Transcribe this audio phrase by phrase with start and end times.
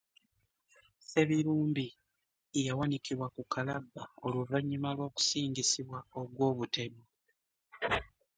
[0.99, 1.85] Ssebirumbi
[2.65, 7.03] yawanikibwa ku kalabba oluvannyuma lw'okusingisibwa ogw'obutemu.